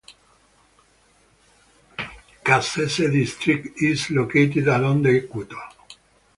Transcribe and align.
Kasese 2.43 3.11
District 3.13 3.79
is 3.83 4.09
located 4.09 4.67
along 4.67 5.03
the 5.03 5.11
equator. 5.11 5.61